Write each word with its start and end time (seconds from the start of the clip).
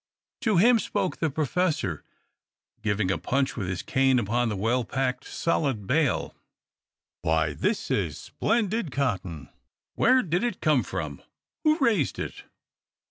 To 0.41 0.57
him 0.57 0.79
spoke 0.79 1.17
the 1.17 1.29
Professor, 1.29 2.03
giving 2.81 3.11
a 3.11 3.19
punch 3.19 3.55
with 3.55 3.67
his 3.67 3.83
cane 3.83 4.17
upon 4.17 4.49
the 4.49 4.55
well 4.55 4.83
packed, 4.83 5.25
solid 5.27 5.85
bale: 5.85 6.35
"Why, 7.21 7.53
this 7.53 7.91
is 7.91 8.17
splendid 8.17 8.91
cotton! 8.91 9.49
Where 9.93 10.23
did 10.23 10.43
it 10.43 10.59
come 10.59 10.81
from? 10.81 11.21
Who 11.65 11.77
raised 11.77 12.17
it?" 12.17 12.45